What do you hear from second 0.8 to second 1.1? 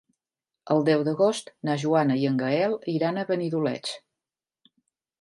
deu